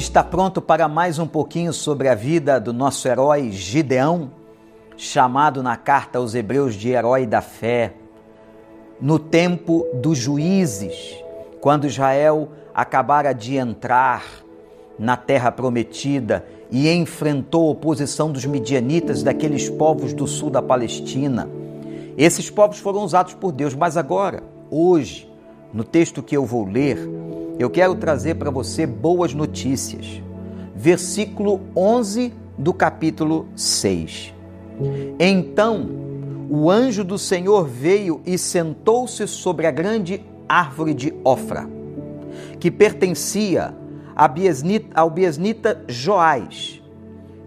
[0.00, 4.30] Está pronto para mais um pouquinho sobre a vida do nosso herói Gideão,
[4.96, 7.92] chamado na carta aos Hebreus de herói da fé,
[8.98, 11.22] no tempo dos juízes,
[11.60, 14.24] quando Israel acabara de entrar
[14.98, 21.46] na terra prometida e enfrentou a oposição dos midianitas, daqueles povos do sul da Palestina.
[22.16, 25.30] Esses povos foram usados por Deus, mas agora, hoje,
[25.74, 26.98] no texto que eu vou ler,
[27.60, 30.22] eu quero trazer para você boas notícias.
[30.74, 34.32] Versículo 11 do capítulo 6.
[35.18, 35.86] Então
[36.48, 41.68] o anjo do Senhor veio e sentou-se sobre a grande árvore de Ofra,
[42.58, 43.74] que pertencia
[44.94, 46.80] ao biesnita Joás.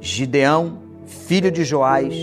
[0.00, 2.14] Gideão, filho de Joás,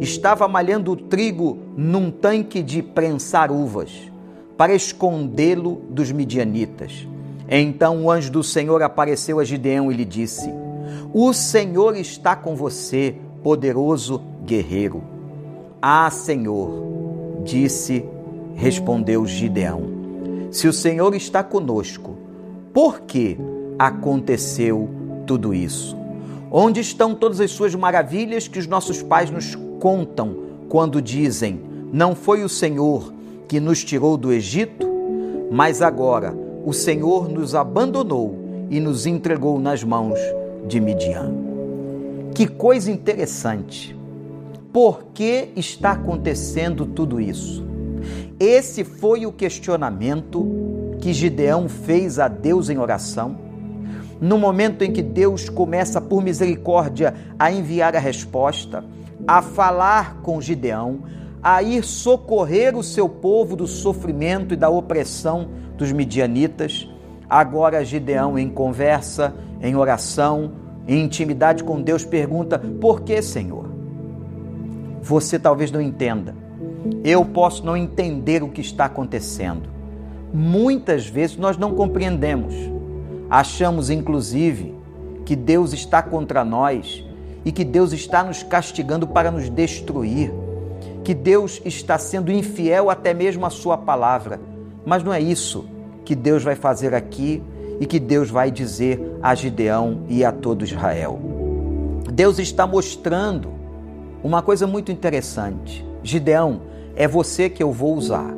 [0.00, 4.10] estava malhando o trigo num tanque de prensar uvas,
[4.56, 7.06] para escondê-lo dos midianitas.
[7.48, 10.50] Então o anjo do Senhor apareceu a Gideão e lhe disse:
[11.12, 15.02] O Senhor está com você, poderoso guerreiro.
[15.80, 18.04] Ah, Senhor, disse,
[18.54, 19.84] respondeu Gideão:
[20.50, 22.16] Se o Senhor está conosco,
[22.74, 23.38] por que
[23.78, 24.88] aconteceu
[25.26, 25.96] tudo isso?
[26.50, 30.36] Onde estão todas as suas maravilhas que os nossos pais nos contam
[30.68, 31.60] quando dizem:
[31.92, 33.12] Não foi o Senhor
[33.46, 34.86] que nos tirou do Egito?
[35.50, 40.18] Mas agora, o Senhor nos abandonou e nos entregou nas mãos
[40.66, 41.32] de Midian.
[42.34, 43.96] Que coisa interessante.
[44.72, 47.64] Por que está acontecendo tudo isso?
[48.40, 50.44] Esse foi o questionamento
[50.98, 53.38] que Gideão fez a Deus em oração.
[54.20, 58.84] No momento em que Deus começa, por misericórdia, a enviar a resposta,
[59.24, 60.98] a falar com Gideão,
[61.48, 65.46] a ir socorrer o seu povo do sofrimento e da opressão
[65.78, 66.90] dos midianitas.
[67.30, 70.50] Agora Gideão, em conversa, em oração,
[70.88, 73.70] em intimidade com Deus, pergunta: Por que, Senhor?
[75.00, 76.34] Você talvez não entenda.
[77.04, 79.68] Eu posso não entender o que está acontecendo.
[80.34, 82.56] Muitas vezes nós não compreendemos.
[83.30, 84.74] Achamos, inclusive,
[85.24, 87.04] que Deus está contra nós
[87.44, 90.32] e que Deus está nos castigando para nos destruir
[91.04, 94.40] que Deus está sendo infiel até mesmo à sua palavra.
[94.84, 95.64] Mas não é isso
[96.04, 97.42] que Deus vai fazer aqui
[97.80, 101.18] e que Deus vai dizer a Gideão e a todo Israel.
[102.12, 103.50] Deus está mostrando
[104.22, 105.86] uma coisa muito interessante.
[106.02, 106.62] Gideão,
[106.94, 108.34] é você que eu vou usar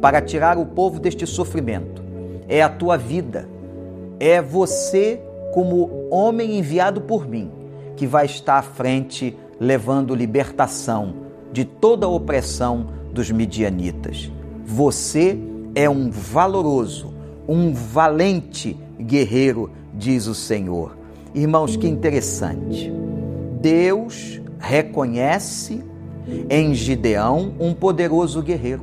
[0.00, 2.02] para tirar o povo deste sofrimento.
[2.48, 3.48] É a tua vida.
[4.20, 5.20] É você,
[5.54, 7.50] como homem enviado por mim,
[7.96, 11.25] que vai estar à frente levando libertação
[11.56, 14.30] de toda a opressão dos midianitas.
[14.66, 15.38] Você
[15.74, 17.14] é um valoroso,
[17.48, 20.94] um valente guerreiro, diz o Senhor.
[21.34, 22.92] Irmãos, que interessante.
[23.58, 25.82] Deus reconhece
[26.50, 28.82] em Gideão um poderoso guerreiro.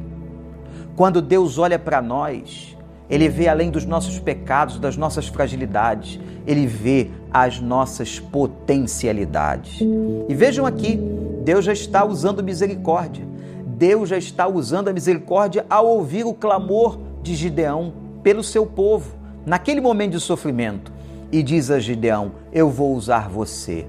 [0.95, 2.72] Quando Deus olha para nós,
[3.09, 9.80] ele vê além dos nossos pecados, das nossas fragilidades, ele vê as nossas potencialidades.
[10.28, 11.00] E vejam aqui,
[11.44, 13.25] Deus já está usando misericórdia.
[13.66, 19.16] Deus já está usando a misericórdia ao ouvir o clamor de Gideão pelo seu povo,
[19.46, 20.91] naquele momento de sofrimento.
[21.31, 23.85] E diz a Gideão: Eu vou usar você.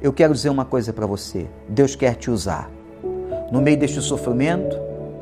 [0.00, 2.70] Eu quero dizer uma coisa para você: Deus quer te usar.
[3.50, 4.76] No meio deste sofrimento,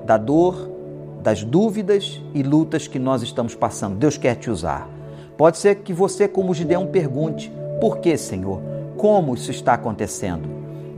[0.05, 0.78] da dor,
[1.23, 4.89] das dúvidas e lutas que nós estamos passando, Deus quer te usar.
[5.37, 8.61] Pode ser que você, como Gideão, pergunte: Por que, Senhor?
[8.97, 10.49] Como isso está acontecendo?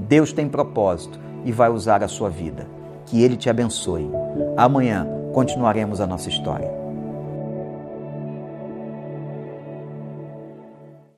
[0.09, 2.66] Deus tem propósito e vai usar a sua vida.
[3.06, 4.10] Que Ele te abençoe.
[4.56, 6.79] Amanhã continuaremos a nossa história.